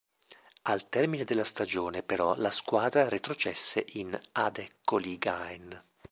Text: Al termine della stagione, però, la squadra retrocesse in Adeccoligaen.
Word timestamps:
Al 0.63 0.89
termine 0.89 1.25
della 1.25 1.43
stagione, 1.43 2.01
però, 2.01 2.33
la 2.35 2.49
squadra 2.49 3.07
retrocesse 3.07 3.85
in 3.89 4.19
Adeccoligaen. 4.31 5.79